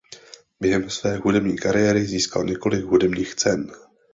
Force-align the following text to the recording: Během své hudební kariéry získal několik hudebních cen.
Během 0.59 0.89
své 0.89 1.17
hudební 1.17 1.57
kariéry 1.57 2.05
získal 2.05 2.43
několik 2.43 2.85
hudebních 2.85 3.35
cen. 3.35 3.71